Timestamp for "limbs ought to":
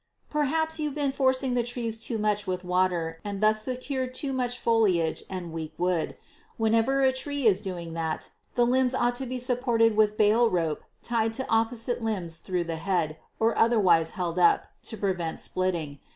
8.65-9.27